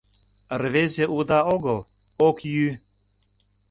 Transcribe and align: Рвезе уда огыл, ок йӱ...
Рвезе 0.61 1.05
уда 1.15 1.39
огыл, 1.53 1.79
ок 2.27 2.37
йӱ... 2.53 2.67